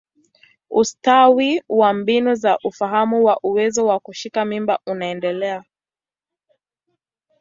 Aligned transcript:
Ustawi 0.69 1.63
wa 1.69 1.93
mbinu 1.93 2.35
za 2.35 2.57
ufahamu 2.63 3.23
wa 3.25 3.39
uwezo 3.43 3.85
wa 3.85 3.99
kushika 3.99 4.45
mimba 4.45 4.79
unaendelea. 4.87 5.63